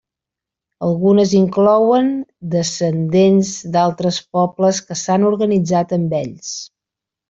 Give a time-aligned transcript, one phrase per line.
[0.87, 2.09] Algunes inclouen
[2.57, 6.55] descendents d'altres pobles que s'han organitzat amb ells.